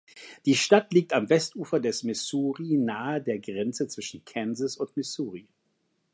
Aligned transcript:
Die 0.47 0.55
Stadt 0.55 0.91
liegt 0.93 1.13
am 1.13 1.29
Westufer 1.29 1.79
des 1.79 2.01
Missouri 2.01 2.75
nahe 2.75 3.21
der 3.21 3.37
Grenze 3.37 3.87
zwischen 3.87 4.25
Kansas 4.25 4.75
und 4.77 4.97
Missouri. 4.97 5.47